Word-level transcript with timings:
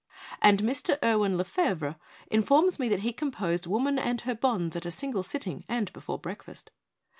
And 0.41 0.61
Mr. 0.63 0.97
Edwin 1.03 1.37
Le 1.37 1.43
fevre 1.43 1.95
informs 2.31 2.79
me 2.79 2.89
that 2.89 3.01
he 3.01 3.13
composed 3.13 3.65
t 3.65 3.69
Woman 3.69 3.99
and 3.99 4.21
Her 4.21 4.33
Bonds' 4.33 4.75
at 4.75 4.87
a 4.87 4.89
single 4.89 5.21
sitting 5.21 5.63
and 5.69 5.93
before 5.93 6.17
break 6.17 6.41
fast. 6.41 6.71